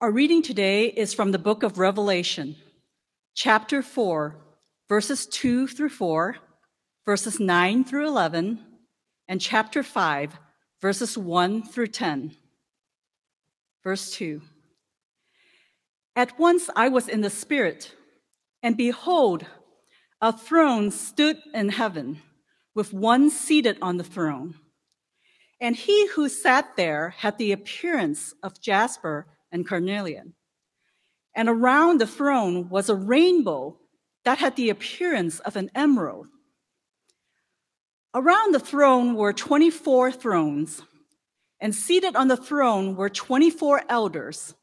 [0.00, 2.56] Our reading today is from the book of Revelation,
[3.32, 4.36] chapter 4,
[4.88, 6.36] verses 2 through 4,
[7.06, 8.58] verses 9 through 11,
[9.28, 10.36] and chapter 5,
[10.82, 12.36] verses 1 through 10.
[13.84, 14.42] Verse 2
[16.16, 17.94] At once I was in the Spirit,
[18.64, 19.46] and behold,
[20.20, 22.20] a throne stood in heaven,
[22.74, 24.56] with one seated on the throne.
[25.60, 30.34] And he who sat there had the appearance of jasper and carnelian.
[31.34, 33.78] And around the throne was a rainbow
[34.24, 36.26] that had the appearance of an emerald.
[38.14, 40.82] Around the throne were 24 thrones,
[41.60, 44.54] and seated on the throne were 24 elders,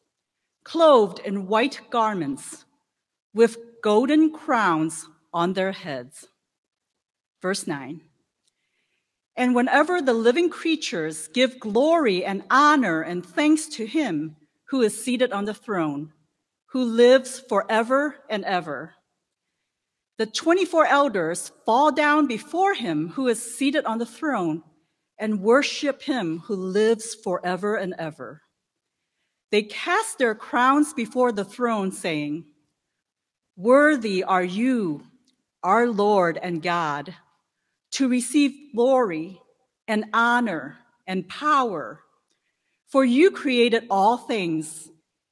[0.63, 2.65] clothed in white garments,
[3.33, 6.27] with golden crowns on their heads.
[7.41, 8.01] Verse 9.
[9.37, 14.35] And whenever the living creatures give glory and honor and thanks to him
[14.71, 16.11] who is seated on the throne,
[16.67, 18.95] who lives forever and ever,
[20.17, 24.61] the 24 elders fall down before him who is seated on the throne
[25.17, 28.43] and worship him who lives forever and ever.
[29.51, 32.45] They cast their crowns before the throne, saying,
[33.57, 35.03] Worthy are you,
[35.63, 37.15] our Lord and God
[37.93, 39.41] to receive glory
[39.87, 40.77] and honor
[41.07, 42.01] and power.
[42.91, 44.89] For you created all things,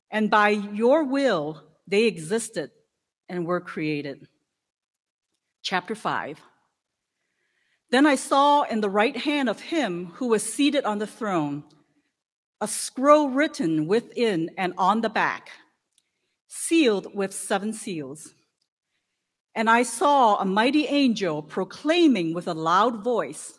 [0.09, 2.71] and by your will they existed
[3.27, 4.27] and were created.
[5.61, 6.39] Chapter 5.
[7.91, 11.63] Then I saw in the right hand of him who was seated on the throne
[12.61, 15.49] a scroll written within and on the back,
[16.47, 18.33] sealed with seven seals.
[19.55, 23.58] And I saw a mighty angel proclaiming with a loud voice,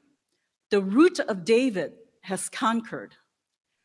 [0.71, 3.15] the root of David, has conquered,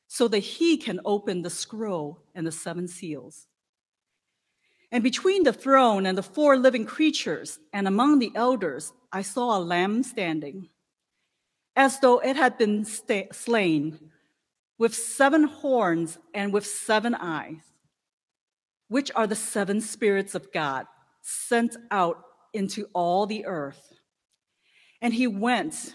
[0.09, 3.47] so that he can open the scroll and the seven seals.
[4.91, 9.59] And between the throne and the four living creatures, and among the elders, I saw
[9.59, 10.69] a lamb standing,
[11.75, 13.99] as though it had been slain,
[14.79, 17.61] with seven horns and with seven eyes
[18.89, 20.87] which are the seven spirits of God
[21.23, 22.23] sent out
[22.53, 23.93] into all the earth.
[25.03, 25.95] And he went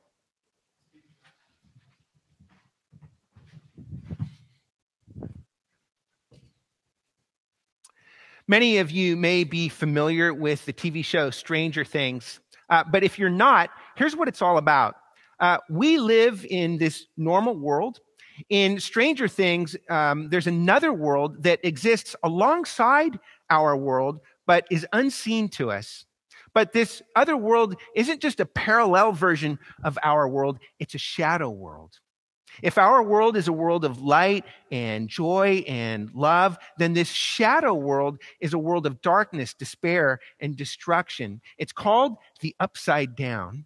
[8.51, 13.17] Many of you may be familiar with the TV show Stranger Things, uh, but if
[13.17, 14.95] you're not, here's what it's all about.
[15.39, 18.01] Uh, we live in this normal world.
[18.49, 25.47] In Stranger Things, um, there's another world that exists alongside our world, but is unseen
[25.51, 26.03] to us.
[26.53, 31.49] But this other world isn't just a parallel version of our world, it's a shadow
[31.49, 32.01] world.
[32.61, 37.73] If our world is a world of light and joy and love, then this shadow
[37.73, 41.41] world is a world of darkness, despair, and destruction.
[41.57, 43.65] It's called the upside down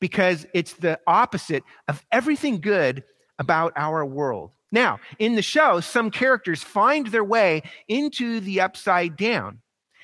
[0.00, 3.04] because it's the opposite of everything good
[3.38, 4.52] about our world.
[4.72, 9.60] Now, in the show, some characters find their way into the upside down.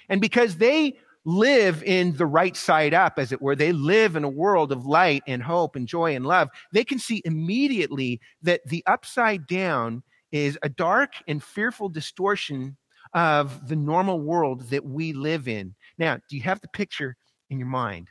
[0.08, 4.24] And because they live in the right side up, as it were, they live in
[4.24, 8.60] a world of light and hope and joy and love, they can see immediately that
[8.66, 10.02] the upside down
[10.32, 12.76] is a dark and fearful distortion
[13.14, 15.74] of the normal world that we live in.
[15.98, 17.16] Now, do you have the picture
[17.50, 18.08] in your mind?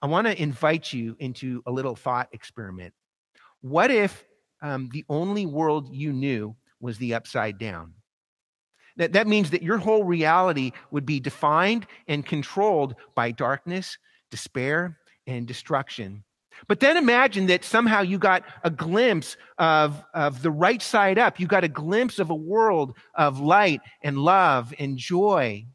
[0.00, 2.94] I want to invite you into a little thought experiment.
[3.60, 4.24] What if
[4.62, 7.94] um, the only world you knew was the upside down?
[8.96, 13.98] That, that means that your whole reality would be defined and controlled by darkness,
[14.30, 16.24] despair, and destruction.
[16.68, 21.40] But then imagine that somehow you got a glimpse of, of the right side up.
[21.40, 25.66] You got a glimpse of a world of light and love and joy.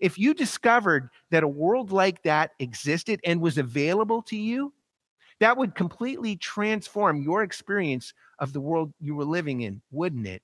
[0.00, 4.72] If you discovered that a world like that existed and was available to you,
[5.40, 10.42] that would completely transform your experience of the world you were living in, wouldn't it?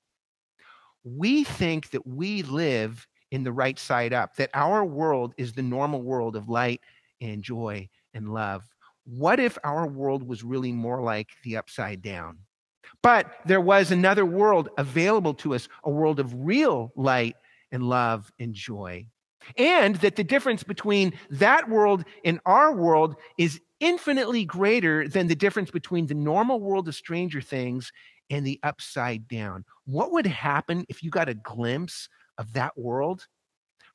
[1.05, 5.63] We think that we live in the right side up, that our world is the
[5.63, 6.81] normal world of light
[7.21, 8.65] and joy and love.
[9.05, 12.39] What if our world was really more like the upside down?
[13.03, 17.37] But there was another world available to us, a world of real light
[17.71, 19.07] and love and joy.
[19.57, 25.37] And that the difference between that world and our world is infinitely greater than the
[25.37, 27.93] difference between the normal world of Stranger Things
[28.31, 29.65] and the upside down.
[29.87, 33.27] What would happen if you got a glimpse of that world?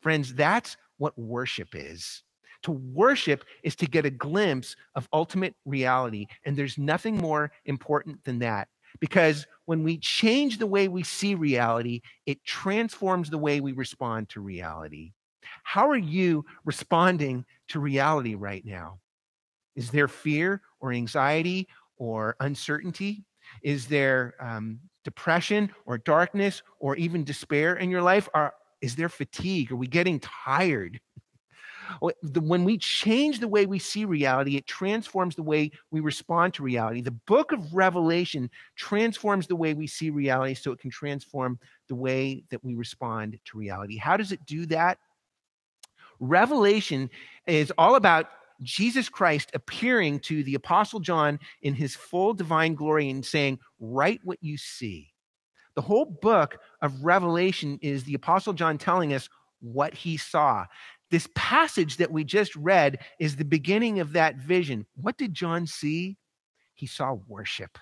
[0.01, 2.23] Friends, that's what worship is.
[2.63, 6.27] To worship is to get a glimpse of ultimate reality.
[6.45, 8.69] And there's nothing more important than that.
[8.99, 14.29] Because when we change the way we see reality, it transforms the way we respond
[14.29, 15.13] to reality.
[15.63, 18.99] How are you responding to reality right now?
[19.75, 23.25] Is there fear or anxiety or uncertainty?
[23.61, 28.27] Is there um, depression or darkness or even despair in your life?
[28.33, 29.71] Are, is there fatigue?
[29.71, 30.99] Are we getting tired?
[31.99, 36.63] When we change the way we see reality, it transforms the way we respond to
[36.63, 37.01] reality.
[37.01, 41.59] The book of Revelation transforms the way we see reality so it can transform
[41.89, 43.97] the way that we respond to reality.
[43.97, 44.97] How does it do that?
[46.19, 47.09] Revelation
[47.47, 48.27] is all about
[48.61, 54.21] Jesus Christ appearing to the Apostle John in his full divine glory and saying, Write
[54.23, 55.13] what you see.
[55.75, 59.27] The whole book of Revelation is the Apostle John telling us
[59.59, 60.65] what he saw.
[61.09, 64.85] This passage that we just read is the beginning of that vision.
[64.95, 66.17] What did John see?
[66.73, 67.77] He saw worship.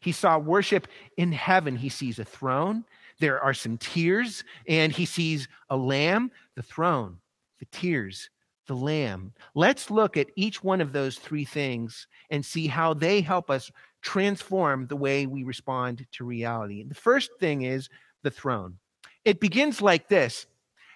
[0.00, 0.86] He saw worship
[1.16, 1.76] in heaven.
[1.76, 2.84] He sees a throne.
[3.20, 7.18] There are some tears, and he sees a lamb, the throne,
[7.58, 8.30] the tears,
[8.66, 9.32] the lamb.
[9.54, 13.70] Let's look at each one of those three things and see how they help us
[14.02, 16.84] transform the way we respond to reality.
[16.84, 17.88] The first thing is
[18.22, 18.78] the throne.
[19.24, 20.46] It begins like this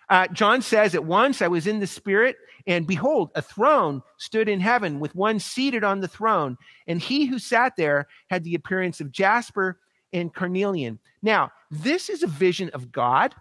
[0.09, 2.37] uh, John says, At once I was in the Spirit,
[2.67, 6.57] and behold, a throne stood in heaven with one seated on the throne.
[6.87, 9.81] And he who sat there had the appearance of Jasper
[10.13, 10.99] and carnelian.
[11.23, 13.35] Now, this is a vision of God,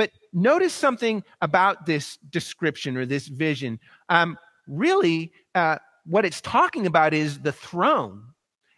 [0.00, 3.78] but notice something about this description or this vision.
[4.08, 5.76] Um, really, uh,
[6.06, 8.22] what it's talking about is the throne.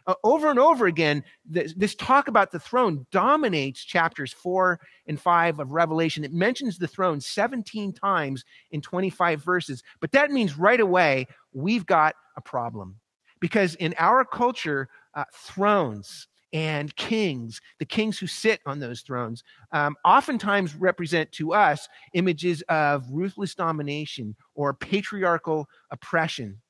[0.09, 5.61] Uh, over and over again, this, talk about the throne dominates chapters four and five
[5.61, 6.25] of Revelation.
[6.25, 9.85] It mentions the throne 17 times in 25 verses.
[10.01, 12.97] But that means right away, we've got a problem.
[13.39, 19.43] Because in our culture, uh, thrones and kings, the kings who sit on those thrones,
[19.73, 26.61] um, oftentimes represent to us images of ruthless domination or patriarchal oppression.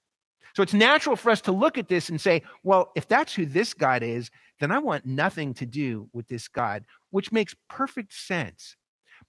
[0.55, 3.47] So it's natural for us to look at this and say, well, if that's who
[3.47, 4.31] this God is,
[4.61, 8.77] then I want nothing to do with this God, which makes perfect sense.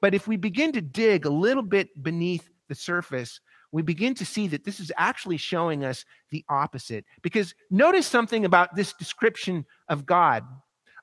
[0.02, 3.40] But if we begin to dig a little bit beneath the surface,
[3.74, 7.06] we begin to see that this is actually showing us the opposite.
[7.24, 10.46] Because notice something about this description of God.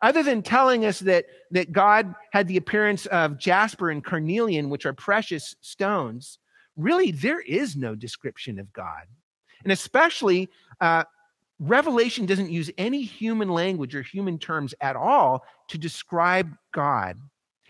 [0.01, 4.87] Other than telling us that, that God had the appearance of jasper and carnelian, which
[4.87, 6.39] are precious stones,
[6.77, 9.03] really there is no description of God.
[9.65, 10.49] And especially,
[10.81, 11.05] uh,
[11.59, 17.19] Revelation doesn't use any human language or human terms at all to describe God.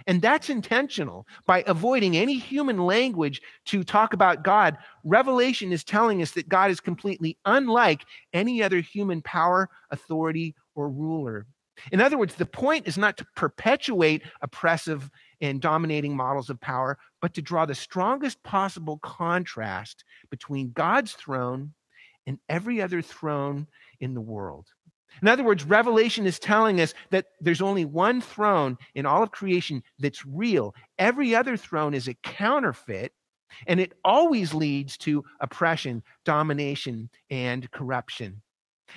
[0.07, 1.27] And that's intentional.
[1.47, 6.71] By avoiding any human language to talk about God, Revelation is telling us that God
[6.71, 11.47] is completely unlike any other human power, authority, or ruler.
[11.93, 16.99] In other words, the point is not to perpetuate oppressive and dominating models of power,
[17.23, 21.73] but to draw the strongest possible contrast between God's throne
[22.27, 23.67] and every other throne
[24.01, 24.67] in the world.
[25.23, 29.31] In other words, Revelation is telling us that there's only one throne in all of
[29.31, 30.75] creation that's real.
[30.99, 33.13] Every other throne is a counterfeit,
[33.67, 38.43] and it always leads to oppression, domination, and corruption.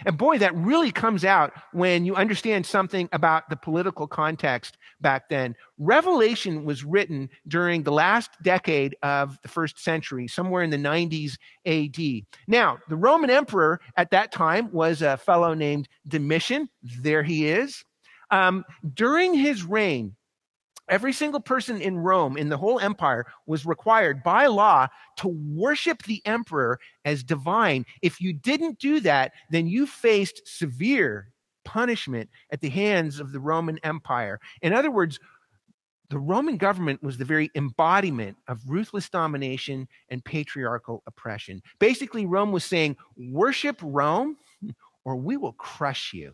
[0.05, 5.29] And boy, that really comes out when you understand something about the political context back
[5.29, 5.55] then.
[5.77, 11.37] Revelation was written during the last decade of the first century, somewhere in the 90s
[11.65, 12.25] AD.
[12.47, 16.69] Now, the Roman emperor at that time was a fellow named Domitian.
[16.81, 17.83] There he is.
[18.31, 20.15] Um, during his reign,
[20.89, 24.87] Every single person in Rome, in the whole empire, was required by law
[25.17, 27.85] to worship the emperor as divine.
[28.01, 31.31] If you didn't do that, then you faced severe
[31.63, 34.39] punishment at the hands of the Roman Empire.
[34.61, 35.19] In other words,
[36.09, 41.61] the Roman government was the very embodiment of ruthless domination and patriarchal oppression.
[41.79, 44.37] Basically, Rome was saying, worship Rome
[45.05, 46.33] or we will crush you.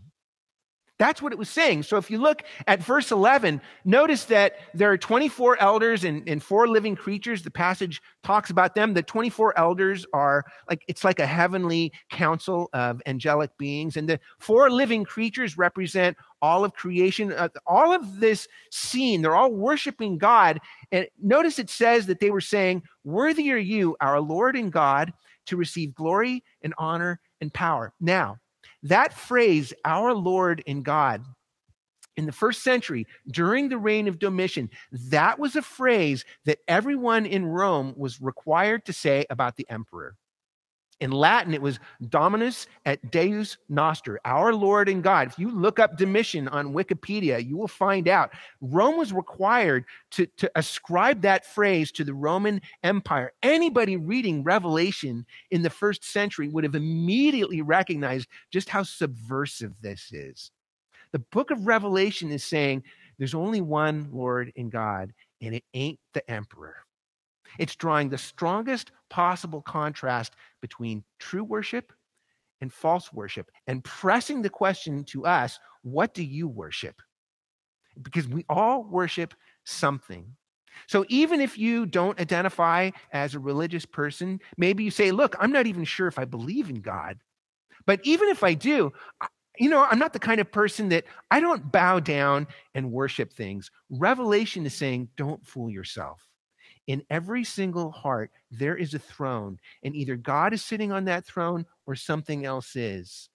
[1.00, 1.84] That's what it was saying.
[1.84, 6.44] So if you look at verse 11, notice that there are 24 elders and, and,
[6.44, 7.42] four living creatures.
[7.42, 8.94] The passage talks about them.
[8.94, 13.96] The 24 elders are like, it's like a heavenly council of angelic beings.
[13.96, 17.32] And the four living creatures represent all of creation.
[17.32, 20.60] Uh, all of this scene, they're all worshiping God.
[20.92, 25.14] And notice it says that they were saying, Worthy are you, our Lord and God,
[25.46, 27.94] to receive glory and honor and power.
[28.02, 28.38] Now,
[28.84, 31.24] that phrase, our Lord and God,
[32.16, 37.26] in the first century, during the reign of Domitian, that was a phrase that everyone
[37.26, 40.16] in Rome was required to say about the emperor.
[41.02, 41.80] In Latin, it was
[42.10, 45.30] Dominus et Deus Noster, our Lord and God.
[45.30, 50.26] If you look up Domitian on Wikipedia, you will find out Rome was required to,
[50.38, 53.32] to ascribe that phrase to the Roman Empire.
[53.44, 60.12] Anybody reading Revelation in the first century would have immediately recognized just how subversive this
[60.12, 60.52] is.
[61.14, 62.84] The book of Revelation is saying
[63.18, 66.76] there's only one Lord and God, and it ain't the emperor.
[67.58, 71.92] It's drawing the strongest possible contrast between true worship
[72.62, 77.02] and false worship and pressing the question to us what do you worship?
[78.02, 80.36] Because we all worship something.
[80.88, 85.52] So even if you don't identify as a religious person, maybe you say, look, I'm
[85.52, 87.18] not even sure if I believe in God.
[87.86, 88.94] But even if I do,
[89.58, 93.34] you know, I'm not the kind of person that I don't bow down and worship
[93.34, 93.72] things.
[93.90, 96.29] Revelation is saying, don't fool yourself
[96.90, 101.24] in every single heart, there is a throne, and either God is sitting on that
[101.24, 103.30] throne or something else is.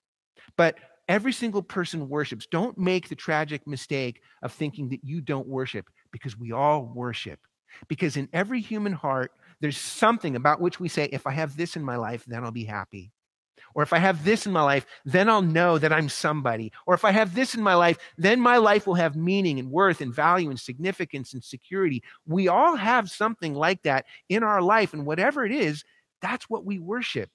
[0.57, 0.75] But
[1.07, 2.47] every single person worships.
[2.51, 7.39] Don't make the tragic mistake of thinking that you don't worship, because we all worship.
[7.87, 9.31] Because in every human heart,
[9.61, 12.51] there's something about which we say, if I have this in my life, then I'll
[12.51, 13.13] be happy.
[13.75, 16.71] Or if I have this in my life, then I'll know that I'm somebody.
[16.87, 19.69] Or if I have this in my life, then my life will have meaning and
[19.69, 22.01] worth and value and significance and security.
[22.25, 24.93] We all have something like that in our life.
[24.93, 25.83] And whatever it is,
[26.21, 27.29] that's what we worship.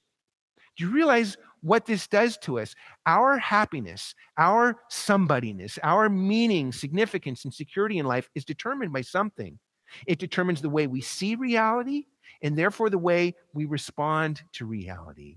[0.76, 2.74] Do you realize what this does to us?
[3.04, 9.58] Our happiness, our somebodyness, our meaning, significance, and security in life is determined by something.
[10.06, 12.04] It determines the way we see reality
[12.42, 15.36] and therefore the way we respond to reality.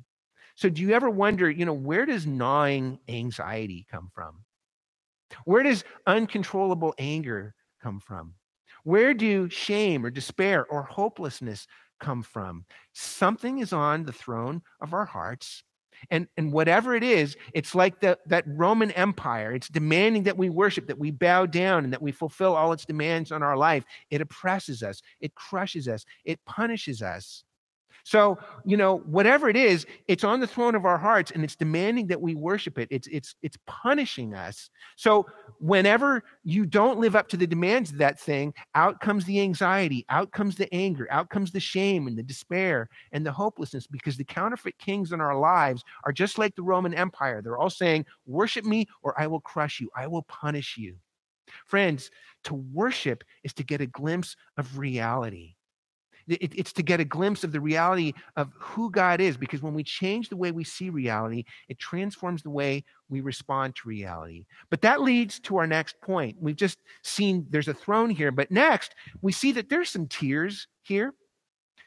[0.56, 4.44] So do you ever wonder, you know, where does gnawing anxiety come from?
[5.46, 8.36] Where does uncontrollable anger come from?
[8.84, 11.68] Where do shame or despair or hopelessness
[12.00, 12.66] come from?
[12.94, 15.64] Something is on the throne of our hearts.
[16.12, 19.54] And, and whatever it is, it's like the, that Roman Empire.
[19.54, 22.86] It's demanding that we worship, that we bow down, and that we fulfill all its
[22.86, 23.86] demands on our life.
[24.10, 27.46] It oppresses us, it crushes us, it punishes us.
[28.06, 31.56] So, you know, whatever it is, it's on the throne of our hearts and it's
[31.56, 32.90] demanding that we worship it.
[32.92, 34.70] It's it's it's punishing us.
[34.98, 35.26] So,
[35.60, 40.06] whenever you don't live up to the demands of that thing, out comes the anxiety,
[40.10, 44.18] out comes the anger, out comes the shame and the despair and the hopelessness because
[44.18, 47.42] the counterfeit kings in our lives are just like the Roman Empire.
[47.42, 49.90] They're all saying, "Worship me or I will crush you.
[49.96, 50.98] I will punish you."
[51.66, 52.12] Friends,
[52.46, 55.56] to worship is to get a glimpse of reality.
[56.28, 59.74] It, it's to get a glimpse of the reality of who God is, because when
[59.74, 64.46] we change the way we see reality, it transforms the way we respond to reality.
[64.70, 66.38] But that leads to our next point.
[66.40, 70.68] We've just seen there's a throne here, but next we see that there's some tears
[70.82, 71.14] here.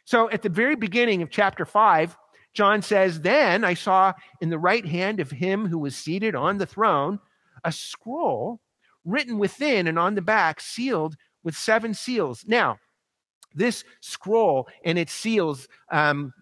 [0.05, 2.17] So at the very beginning of chapter 5,
[2.55, 6.59] John says, Then I saw in the right hand of him who was seated on
[6.59, 7.19] the throne
[7.65, 8.61] a scroll
[9.05, 12.45] written within and on the back, sealed with seven seals.
[12.47, 12.79] Now,
[13.57, 16.33] this scroll and its seals um,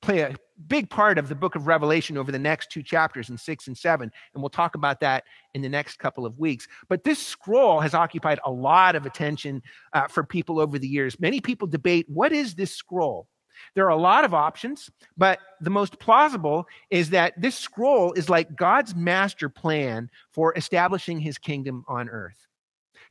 [0.00, 0.34] play a
[0.66, 3.78] big part of the book of Revelation over the next two chapters in six and
[3.78, 4.10] seven.
[4.34, 5.24] And we'll talk about that
[5.54, 6.66] in the next couple of weeks.
[6.88, 9.62] But this scroll has occupied a lot of attention
[9.92, 11.18] uh, for people over the years.
[11.20, 13.28] Many people debate what is this scroll?
[13.74, 18.28] There are a lot of options, but the most plausible is that this scroll is
[18.28, 22.47] like God's master plan for establishing his kingdom on earth.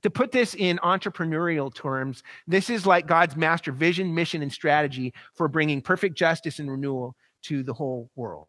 [0.07, 5.13] To put this in entrepreneurial terms, this is like God's master vision, mission, and strategy
[5.33, 8.47] for bringing perfect justice and renewal to the whole world.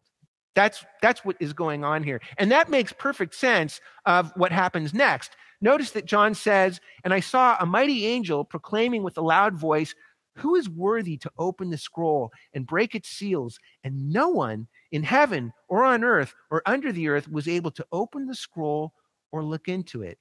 [0.55, 2.21] That's, that's what is going on here.
[2.37, 5.35] And that makes perfect sense of what happens next.
[5.59, 9.93] Notice that John says, And I saw a mighty angel proclaiming with a loud voice,
[10.37, 13.59] Who is worthy to open the scroll and break its seals?
[13.83, 17.85] And no one in heaven or on earth or under the earth was able to
[17.91, 18.93] open the scroll
[19.33, 20.17] or look into it.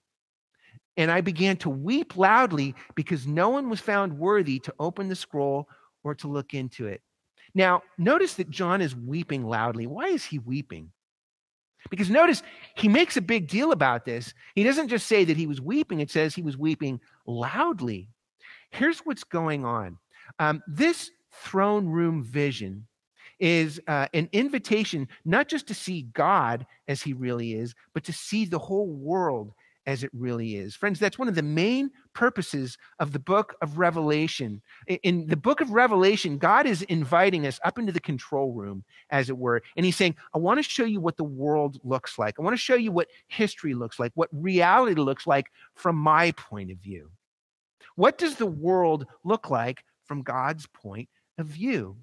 [0.99, 5.15] And I began to weep loudly because no one was found worthy to open the
[5.15, 5.69] scroll
[6.03, 7.01] or to look into it.
[7.55, 9.87] Now, notice that John is weeping loudly.
[9.87, 10.91] Why is he weeping?
[11.89, 12.43] Because notice
[12.75, 14.35] he makes a big deal about this.
[14.57, 18.11] He doesn't just say that he was weeping, it says he was weeping loudly.
[18.71, 19.99] Here's what's going on
[20.41, 22.87] um, this throne room vision
[23.39, 28.13] is uh, an invitation not just to see God as he really is, but to
[28.13, 29.53] see the whole world
[29.89, 30.77] as it really is.
[30.77, 34.61] Friends, that's one of the main purposes of the book of Revelation.
[35.03, 39.31] In the book of Revelation, God is inviting us up into the control room, as
[39.31, 39.63] it were.
[39.79, 42.35] And he's saying, I want to show you what the world looks like.
[42.39, 46.33] I want to show you what history looks like, what reality looks like from my
[46.33, 47.11] point of view.
[47.97, 51.97] What does the world look like from God's point of view?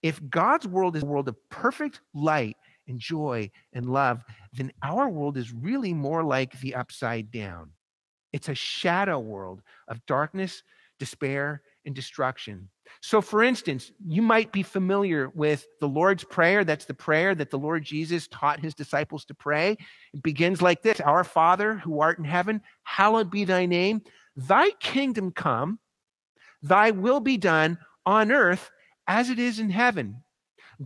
[0.00, 2.56] If God's world is a world of perfect light
[2.92, 4.22] and joy and love,
[4.52, 7.70] then our world is really more like the upside down.
[8.32, 10.62] It's a shadow world of darkness,
[10.98, 12.68] despair, and destruction.
[13.00, 16.64] So, for instance, you might be familiar with the Lord's Prayer.
[16.64, 19.76] That's the prayer that the Lord Jesus taught his disciples to pray.
[20.12, 24.02] It begins like this Our Father, who art in heaven, hallowed be thy name.
[24.36, 25.78] Thy kingdom come,
[26.62, 28.70] thy will be done on earth
[29.06, 30.22] as it is in heaven.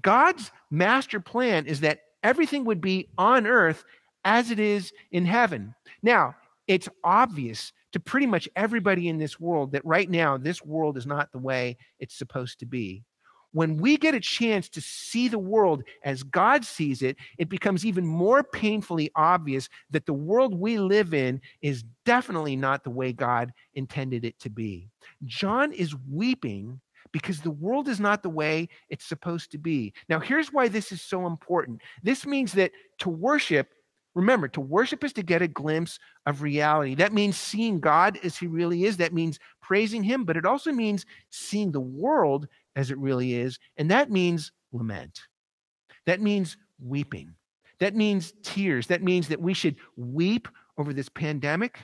[0.02, 3.84] God's master plan is that everything would be on earth
[4.24, 5.74] as it is in heaven.
[6.02, 6.34] Now,
[6.66, 11.06] it's obvious to pretty much everybody in this world that right now this world is
[11.06, 13.04] not the way it's supposed to be.
[13.52, 17.86] When we get a chance to see the world as God sees it, it becomes
[17.86, 23.14] even more painfully obvious that the world we live in is definitely not the way
[23.14, 24.90] God intended it to be.
[25.24, 26.80] John is weeping
[27.16, 29.94] because the world is not the way it's supposed to be.
[30.06, 31.80] Now, here's why this is so important.
[32.02, 33.70] This means that to worship,
[34.14, 36.94] remember, to worship is to get a glimpse of reality.
[36.94, 38.98] That means seeing God as he really is.
[38.98, 43.58] That means praising him, but it also means seeing the world as it really is.
[43.78, 45.22] And that means lament.
[46.04, 47.32] That means weeping.
[47.78, 48.88] That means tears.
[48.88, 51.78] That means that we should weep over this pandemic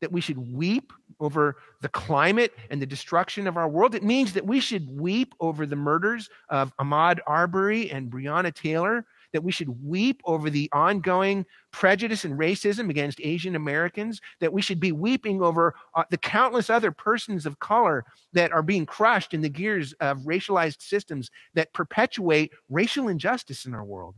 [0.00, 3.94] that we should weep over the climate and the destruction of our world.
[3.94, 9.04] It means that we should weep over the murders of Ahmaud Arbery and Breonna Taylor,
[9.32, 14.62] that we should weep over the ongoing prejudice and racism against Asian Americans, that we
[14.62, 19.34] should be weeping over uh, the countless other persons of color that are being crushed
[19.34, 24.14] in the gears of racialized systems that perpetuate racial injustice in our world.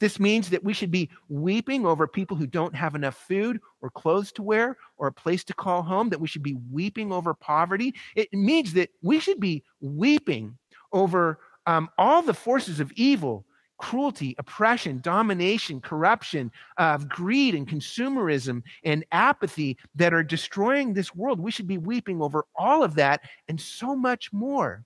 [0.00, 3.90] This means that we should be weeping over people who don't have enough food or
[3.90, 7.34] clothes to wear or a place to call home, that we should be weeping over
[7.34, 7.94] poverty.
[8.16, 10.56] It means that we should be weeping
[10.92, 13.44] over um, all the forces of evil,
[13.78, 21.40] cruelty, oppression, domination, corruption, uh, greed, and consumerism and apathy that are destroying this world.
[21.40, 24.84] We should be weeping over all of that and so much more.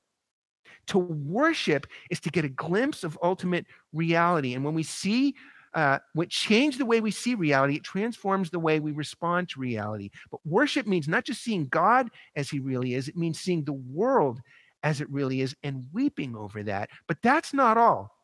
[0.88, 4.54] To worship is to get a glimpse of ultimate reality.
[4.54, 5.34] And when we see
[5.74, 9.60] uh, what change the way we see reality, it transforms the way we respond to
[9.60, 10.10] reality.
[10.30, 13.74] But worship means not just seeing God as he really is, it means seeing the
[13.74, 14.40] world
[14.82, 16.90] as it really is and weeping over that.
[17.06, 18.14] But that's not all.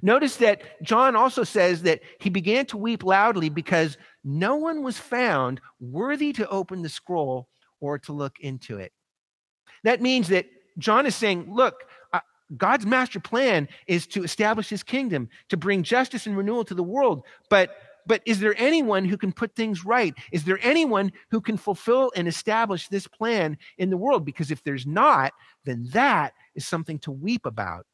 [0.00, 4.98] Notice that John also says that he began to weep loudly because no one was
[4.98, 7.48] found worthy to open the scroll
[7.80, 8.92] or to look into it.
[9.84, 10.46] That means that
[10.78, 11.74] John is saying, look,
[12.12, 12.20] uh,
[12.56, 16.82] God's master plan is to establish his kingdom, to bring justice and renewal to the
[16.82, 17.24] world.
[17.48, 17.70] But
[18.06, 20.14] but is there anyone who can put things right?
[20.32, 24.24] Is there anyone who can fulfill and establish this plan in the world?
[24.24, 25.32] Because if there's not,
[25.64, 27.86] then that is something to weep about.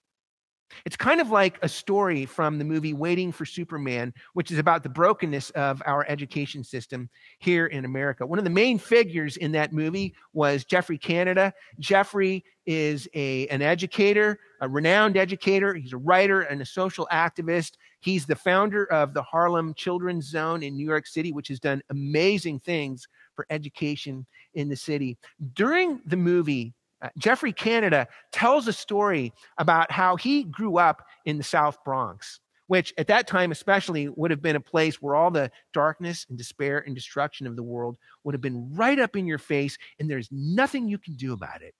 [0.84, 4.82] It's kind of like a story from the movie Waiting for Superman, which is about
[4.82, 8.26] the brokenness of our education system here in America.
[8.26, 11.52] One of the main figures in that movie was Geoffrey Canada.
[11.78, 15.74] Geoffrey is a, an educator, a renowned educator.
[15.74, 17.72] He's a writer and a social activist.
[18.00, 21.82] He's the founder of the Harlem Children's Zone in New York City, which has done
[21.90, 25.16] amazing things for education in the city.
[25.54, 31.38] During the movie, Uh, Geoffrey Canada tells a story about how he grew up in
[31.38, 35.30] the South Bronx, which at that time, especially, would have been a place where all
[35.30, 39.26] the darkness and despair and destruction of the world would have been right up in
[39.26, 41.74] your face, and there's nothing you can do about it.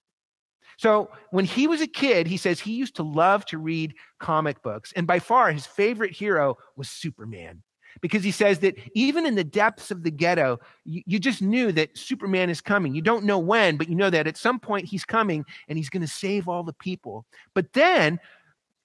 [0.76, 4.62] So when he was a kid, he says he used to love to read comic
[4.62, 4.92] books.
[4.94, 7.62] And by far, his favorite hero was Superman
[8.00, 11.72] because he says that even in the depths of the ghetto, you, you, just knew
[11.72, 12.94] that Superman is coming.
[12.94, 15.90] You don't know when, but you know that at some point he's coming and he's
[15.90, 17.26] going to save all the people.
[17.54, 18.20] But then,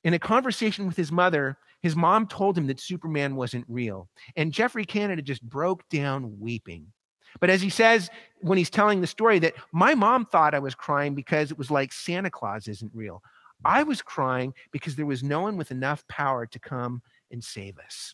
[0.03, 4.07] in a conversation with his mother, his mom told him that Superman wasn't real.
[4.35, 6.87] And Geoffrey Canada just broke down weeping.
[7.39, 8.09] But as he says
[8.41, 11.71] when he's telling the story, that my mom thought I was crying because it was
[11.71, 13.21] like Santa Claus isn't real.
[13.65, 17.77] I was crying because there was no one with enough power to come and save
[17.79, 18.13] us.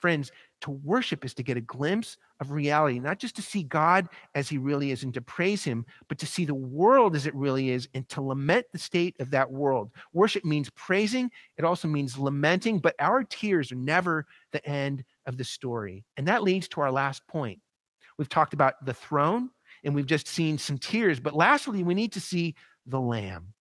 [0.00, 4.08] Friends, to worship is to get a glimpse of reality, not just to see God
[4.34, 7.34] as he really is and to praise him, but to see the world as it
[7.34, 9.90] really is and to lament the state of that world.
[10.12, 15.36] Worship means praising, it also means lamenting, but our tears are never the end of
[15.36, 16.04] the story.
[16.16, 17.60] And that leads to our last point.
[18.18, 19.50] We've talked about the throne
[19.84, 22.54] and we've just seen some tears, but lastly, we need to see
[22.86, 23.52] the lamb.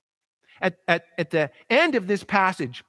[0.62, 2.84] At, at, at the end of this passage,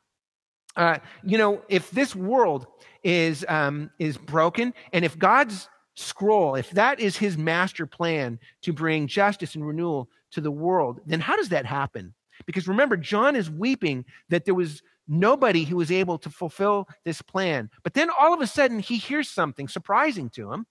[0.76, 2.66] uh, you know, if this world
[3.02, 8.72] is um, is broken, and if God's scroll, if that is His master plan to
[8.72, 12.14] bring justice and renewal to the world, then how does that happen?
[12.46, 17.22] Because remember, John is weeping that there was nobody who was able to fulfill this
[17.22, 17.70] plan.
[17.82, 20.66] But then all of a sudden, he hears something surprising to him.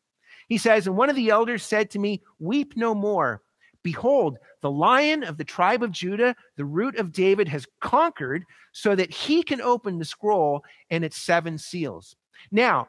[0.48, 3.42] He says, And one of the elders said to me, Weep no more.
[3.84, 8.96] Behold, the lion of the tribe of Judah, the root of David, has conquered so
[8.96, 12.16] that he can open the scroll and its seven seals.
[12.52, 12.88] Now,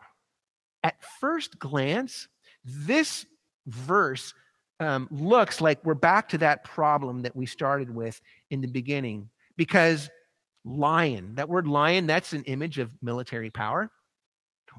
[0.83, 2.28] at first glance,
[2.64, 3.26] this
[3.66, 4.35] verse
[4.81, 9.31] um, looks like we're back to that problem that we started with in the beginning
[9.57, 10.11] because
[10.64, 13.90] lion, that word lion, that's an image of military power.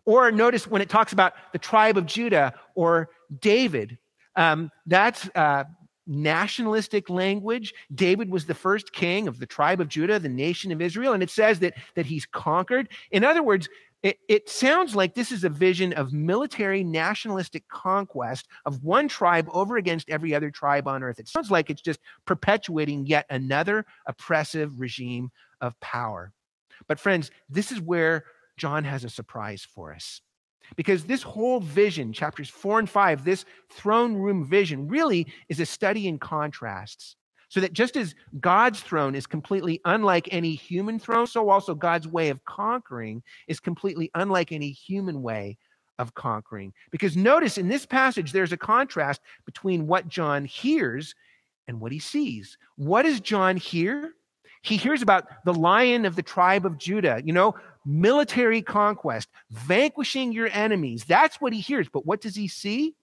[0.05, 3.97] Or notice when it talks about the tribe of Judah or David,
[4.35, 5.65] um, that's uh,
[6.05, 7.73] nationalistic language.
[7.93, 11.23] David was the first king of the tribe of Judah, the nation of Israel, and
[11.23, 12.89] it says that, that he's conquered.
[13.11, 13.69] In other words,
[14.03, 19.47] it, it, sounds like this is a vision of military nationalistic conquest of one tribe
[19.53, 21.19] over against every other tribe on earth.
[21.19, 26.33] It sounds like it's just perpetuating yet another oppressive regime of power.
[26.89, 28.25] But, friends, this is where
[28.57, 30.21] John has a surprise for us.
[30.75, 35.65] Because this whole vision, chapters four and five, this throne room vision, really is a
[35.65, 37.15] study in contrasts.
[37.49, 42.07] So that just as God's throne is completely unlike any human throne, so also God's
[42.07, 45.57] way of conquering is completely unlike any human way
[45.99, 46.73] of conquering.
[46.91, 51.13] Because notice in this passage, there's a contrast between what John hears
[51.67, 52.57] and what he sees.
[52.75, 54.13] What does John hear?
[54.63, 57.53] He hears about the lion of the tribe of Judah, you know,
[57.85, 61.03] military conquest, vanquishing your enemies.
[61.03, 61.89] That's what he hears.
[61.89, 62.95] But what does he see?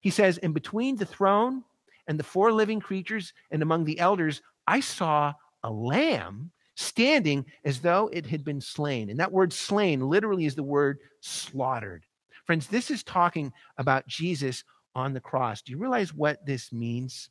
[0.00, 1.64] He says, In between the throne
[2.08, 7.80] and the four living creatures and among the elders, I saw a lamb standing as
[7.80, 9.10] though it had been slain.
[9.10, 12.04] And that word slain literally is the word slaughtered.
[12.46, 15.60] Friends, this is talking about Jesus on the cross.
[15.60, 17.28] Do you realize what this means?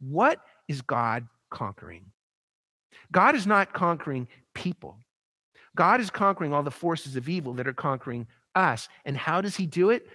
[0.00, 2.04] What is God conquering?
[3.12, 4.98] God is not conquering people.
[5.76, 8.88] God is conquering all the forces of evil that are conquering us.
[9.04, 10.06] And how does he do it?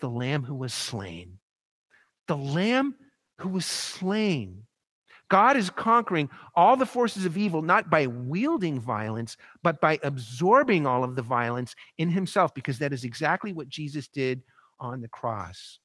[0.00, 1.38] The lamb who was slain.
[2.26, 2.94] The lamb
[3.38, 4.62] who was slain.
[5.28, 10.86] God is conquering all the forces of evil, not by wielding violence, but by absorbing
[10.86, 14.42] all of the violence in himself, because that is exactly what Jesus did
[14.78, 15.78] on the cross.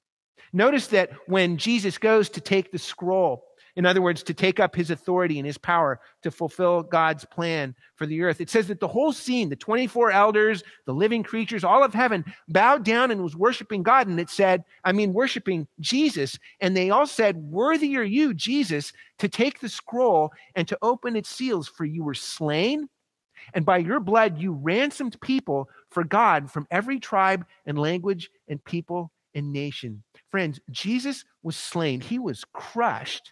[0.51, 3.45] Notice that when Jesus goes to take the scroll,
[3.79, 7.73] in other words, to take up his authority and his power to fulfill God's plan
[7.95, 8.41] for the earth.
[8.41, 12.25] It says that the whole scene, the 24 elders, the living creatures, all of heaven
[12.49, 14.07] bowed down and was worshiping God.
[14.07, 16.37] And it said, I mean, worshiping Jesus.
[16.59, 21.15] And they all said, Worthy are you, Jesus, to take the scroll and to open
[21.15, 22.89] its seals, for you were slain.
[23.53, 28.61] And by your blood, you ransomed people for God from every tribe and language and
[28.61, 30.03] people and nation.
[30.31, 32.01] Friends, Jesus was slain.
[32.01, 33.31] He was crushed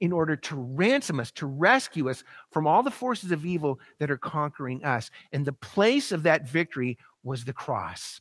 [0.00, 4.10] in order to ransom us, to rescue us from all the forces of evil that
[4.10, 5.10] are conquering us.
[5.32, 8.20] And the place of that victory was the cross.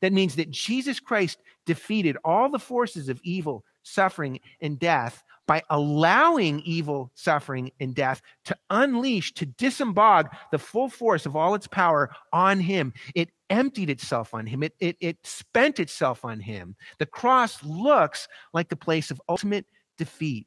[0.00, 5.62] That means that Jesus Christ defeated all the forces of evil, suffering, and death by
[5.70, 11.66] allowing evil, suffering, and death to unleash, to disembowel the full force of all its
[11.66, 12.92] power on him.
[13.14, 16.74] It emptied itself on him, it, it, it spent itself on him.
[16.98, 19.66] The cross looks like the place of ultimate
[19.98, 20.46] defeat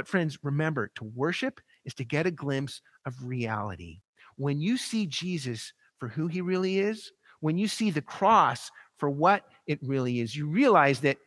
[0.00, 4.00] But, friends, remember to worship is to get a glimpse of reality.
[4.38, 9.10] When you see Jesus for who he really is, when you see the cross for
[9.10, 11.18] what it really is, you realize that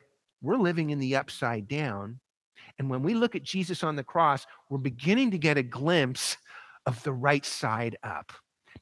[0.42, 2.20] we're living in the upside down.
[2.80, 6.36] And when we look at Jesus on the cross, we're beginning to get a glimpse
[6.88, 8.32] of the right side up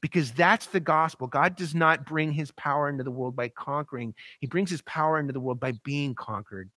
[0.00, 1.26] because that's the gospel.
[1.26, 5.20] God does not bring his power into the world by conquering, he brings his power
[5.20, 6.70] into the world by being conquered.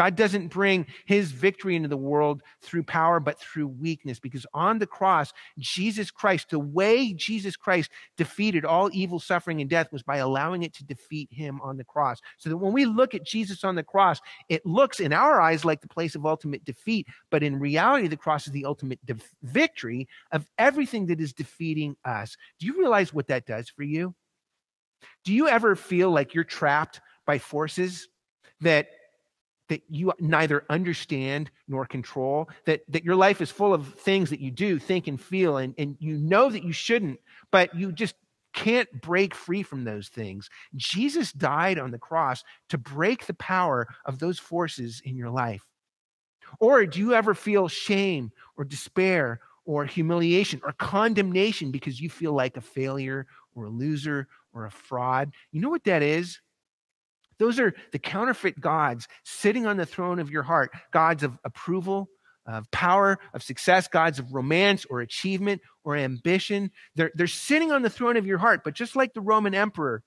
[0.00, 4.18] God doesn't bring his victory into the world through power, but through weakness.
[4.18, 9.68] Because on the cross, Jesus Christ, the way Jesus Christ defeated all evil, suffering, and
[9.68, 12.18] death was by allowing it to defeat him on the cross.
[12.38, 15.66] So that when we look at Jesus on the cross, it looks in our eyes
[15.66, 17.06] like the place of ultimate defeat.
[17.30, 21.94] But in reality, the cross is the ultimate de- victory of everything that is defeating
[22.06, 22.38] us.
[22.58, 24.14] Do you realize what that does for you?
[25.26, 28.08] Do you ever feel like you're trapped by forces
[28.62, 28.88] that
[29.70, 34.40] that you neither understand nor control, that, that your life is full of things that
[34.40, 37.20] you do, think, and feel, and, and you know that you shouldn't,
[37.52, 38.16] but you just
[38.52, 40.50] can't break free from those things.
[40.74, 45.64] Jesus died on the cross to break the power of those forces in your life.
[46.58, 52.32] Or do you ever feel shame or despair or humiliation or condemnation because you feel
[52.32, 55.30] like a failure or a loser or a fraud?
[55.52, 56.40] You know what that is?
[57.40, 62.08] Those are the counterfeit gods sitting on the throne of your heart gods of approval,
[62.46, 66.70] of power, of success, gods of romance or achievement or ambition.
[66.94, 70.02] They're, they're sitting on the throne of your heart, but just like the Roman emperor,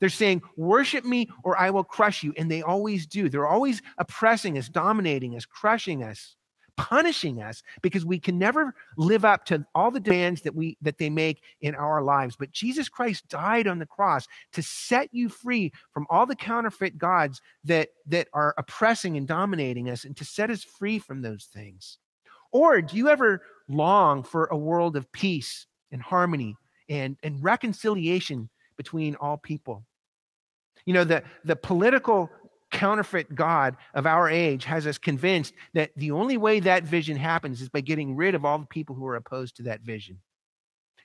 [0.00, 2.34] they're saying, Worship me or I will crush you.
[2.36, 3.28] And they always do.
[3.28, 6.34] They're always oppressing us, dominating us, crushing us
[6.76, 10.98] punishing us because we can never live up to all the demands that we that
[10.98, 12.36] they make in our lives.
[12.36, 16.98] But jesus christ died on the cross to set you free from all the counterfeit
[16.98, 21.44] gods that that are oppressing and dominating us and to set us free from those
[21.44, 21.98] things.
[22.52, 26.56] Or do you ever long for a world of peace and harmony
[26.88, 29.84] and and reconciliation between all people?
[30.86, 32.30] You know the the political
[32.74, 37.62] counterfeit God of our age has us convinced that the only way that vision happens
[37.62, 40.18] is by getting rid of all the people who are opposed to that vision.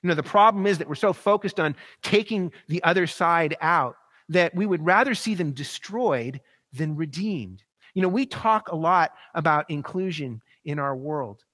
[0.02, 3.96] You know, the problem is that we're so focused on taking the other side out
[4.28, 6.40] that we would rather see them destroyed
[6.72, 7.62] than redeemed.
[7.94, 11.44] You know, we talk a lot about inclusion in our world,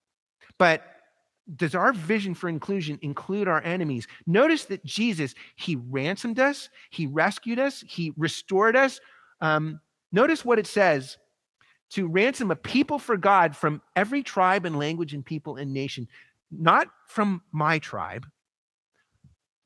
[0.59, 0.83] but
[1.55, 4.07] does our vision for inclusion include our enemies?
[4.27, 8.99] Notice that Jesus, he ransomed us, he rescued us, he restored us.
[9.41, 9.81] Um,
[10.17, 11.19] Notice what it says
[11.91, 16.09] to ransom a people for God from every tribe and language and people and nation,
[16.51, 18.27] not from my tribe,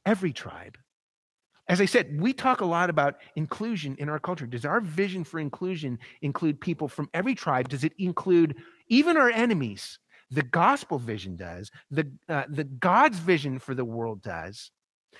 [0.04, 0.76] every tribe.
[1.68, 4.44] As I said, we talk a lot about inclusion in our culture.
[4.44, 7.68] Does our vision for inclusion include people from every tribe?
[7.68, 8.56] Does it include
[8.88, 10.00] even our enemies?
[10.32, 11.70] The gospel vision does.
[11.92, 14.72] The, uh, the God's vision for the world does.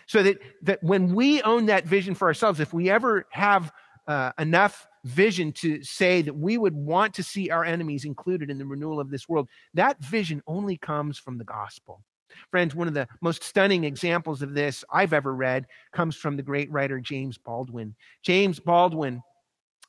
[0.07, 3.71] So that, that when we own that vision for ourselves, if we ever have
[4.09, 8.59] uh, enough vision to say that we would want to see our enemies included in
[8.59, 9.49] the renewal of this world.
[9.75, 12.03] That vision only comes from the gospel.
[12.51, 16.43] Friends, one of the most stunning examples of this I've ever read comes from the
[16.43, 17.95] great writer James Baldwin.
[18.23, 19.23] James Baldwin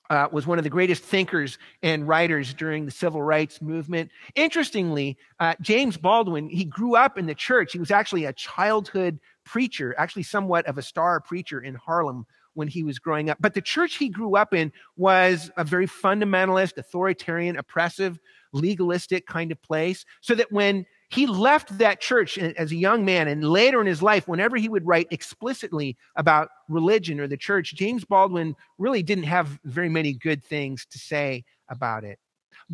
[0.10, 4.12] uh, was one of the greatest thinkers and writers during the civil rights movement.
[4.36, 7.72] Interestingly, uh, James Baldwin, he grew up in the church.
[7.72, 12.68] He was actually a childhood preacher, actually somewhat of a star preacher in Harlem when
[12.68, 13.38] he was growing up.
[13.40, 18.20] But the church he grew up in was a very fundamentalist, authoritarian, oppressive,
[18.54, 20.06] legalistic kind of place.
[20.22, 23.88] So that when he left that church eh, as a young man and later in
[23.88, 29.04] his life, whenever he would write explicitly about religion or the church, James Baldwin really
[29.04, 32.20] didn't have very many good things to say about it.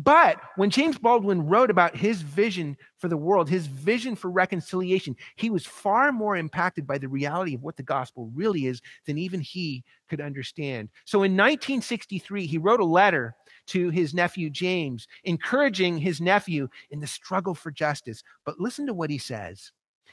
[0.00, 5.16] But when James Baldwin wrote about his vision for the world, his vision for reconciliation,
[5.34, 9.18] he was far more impacted by the reality of what the gospel really is than
[9.18, 10.88] even he could understand.
[11.04, 13.34] So in 1963, he wrote a letter
[13.66, 18.22] to his nephew James, encouraging his nephew in the struggle for justice.
[18.44, 19.72] But listen to what he says.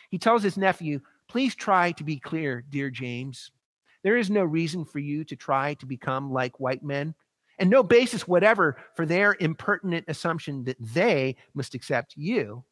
[0.10, 3.52] He tells his nephew, Please try to be clear, dear James.
[4.02, 7.14] There is no reason for you to try to become like white men
[7.58, 12.64] and no basis whatever for their impertinent assumption that they must accept you.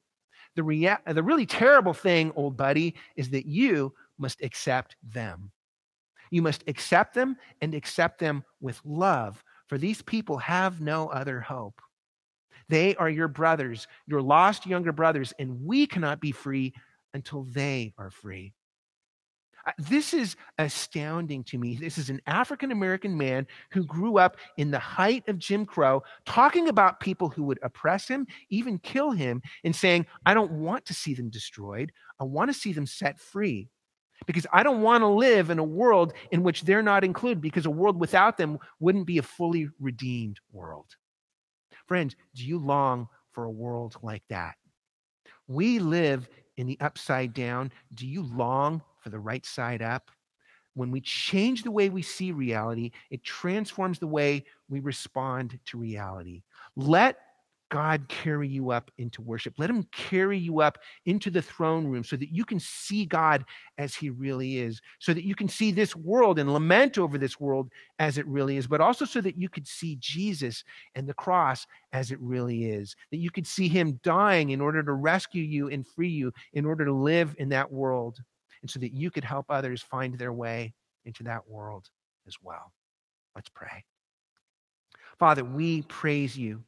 [0.55, 5.51] The, rea- the really terrible thing, old buddy, is that you must accept them.
[6.31, 11.39] You must accept them and accept them with love, for these people have no other
[11.39, 11.79] hope.
[12.69, 16.73] They are your brothers, your lost younger brothers, and we cannot be free
[17.13, 18.53] until they are free.
[19.77, 21.75] This is astounding to me.
[21.75, 26.03] This is an African American man who grew up in the height of Jim Crow,
[26.25, 30.85] talking about people who would oppress him, even kill him, and saying, I don't want
[30.85, 31.93] to see them destroyed.
[32.19, 33.69] I want to see them set free.
[34.25, 37.65] Because I don't want to live in a world in which they're not included, because
[37.65, 40.87] a world without them wouldn't be a fully redeemed world.
[41.87, 44.55] Friends, do you long for a world like that?
[45.47, 47.71] We live in the upside down.
[47.93, 50.09] Do you long for the right side up?
[50.75, 55.77] When we change the way we see reality, it transforms the way we respond to
[55.77, 56.41] reality.
[56.75, 57.17] Let
[57.73, 59.55] God carry you up into worship.
[59.57, 63.45] Let Him carry you up into the throne room so that you can see God
[63.79, 67.39] as He really is, so that you can see this world and lament over this
[67.39, 70.63] world as it really is, but also so that you could see Jesus
[70.93, 74.83] and the cross as it really is, that you could see Him dying in order
[74.83, 78.19] to rescue you and free you, in order to live in that world,
[78.63, 80.73] and so that you could help others find their way
[81.05, 81.85] into that world
[82.25, 82.71] as well.
[83.35, 83.83] Let's pray.
[85.19, 86.63] Father, we praise you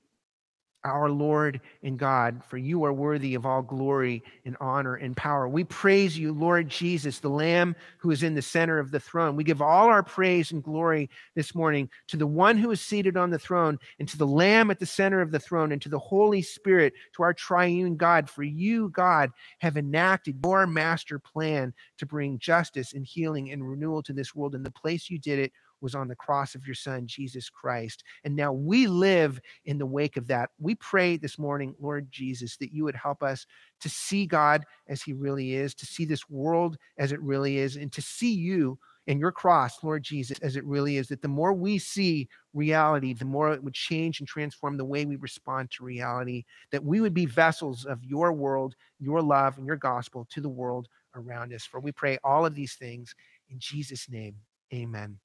[0.86, 5.50] our Lord and God, for you are worthy of all glory and honor and power.
[5.50, 9.36] We praise you, Lord Jesus, the Lamb who is in the center of the throne.
[9.36, 13.17] We give all our praise and glory this morning to the one who is seated
[13.17, 15.89] on the throne, and to the Lamb at the center of the throne, and to
[15.89, 18.30] the Holy Spirit, to our triune God.
[18.30, 24.04] For you, God, have enacted your master plan to bring justice and healing and renewal
[24.04, 24.54] to this world.
[24.54, 28.03] And the place you did it was on the cross of your son, Jesus Christ.
[28.23, 30.49] And now we live in the wake of that.
[30.59, 33.45] We pray this morning, Lord Jesus, that you would help us
[33.81, 37.75] to see God as he really is, to see this world as it really is,
[37.75, 41.07] and to see you and your cross, Lord Jesus, as it really is.
[41.07, 45.05] That the more we see reality, the more it would change and transform the way
[45.05, 49.67] we respond to reality, that we would be vessels of your world, your love, and
[49.67, 51.65] your gospel to the world around us.
[51.65, 53.13] For we pray all of these things
[53.49, 54.35] in Jesus' name.
[54.73, 55.19] Amen.